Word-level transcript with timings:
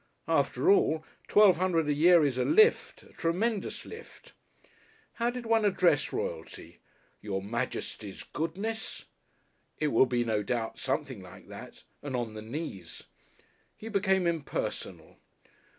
After 0.27 0.71
all, 0.71 1.05
twelve 1.27 1.57
hundred 1.57 1.87
a 1.87 1.93
year 1.93 2.25
is 2.25 2.39
a 2.39 2.43
lift, 2.43 3.03
a 3.03 3.09
tremendous 3.13 3.85
lift. 3.85 4.33
How 5.21 5.29
did 5.29 5.45
one 5.45 5.63
address 5.63 6.11
Royalty? 6.11 6.79
"Your 7.21 7.39
Majesty's 7.43 8.23
Goodness," 8.23 9.05
it 9.77 9.89
will 9.89 10.07
be, 10.07 10.25
no 10.25 10.41
doubt 10.41 10.79
something 10.79 11.21
like 11.21 11.49
that 11.49 11.83
and 12.01 12.15
on 12.15 12.33
the 12.33 12.41
knees. 12.41 13.03
He 13.77 13.89
became 13.89 14.25
impersonal. 14.25 15.17